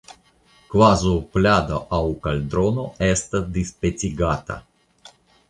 [0.69, 4.59] kvazaŭ plado aŭ kaldrono estas dispecigata.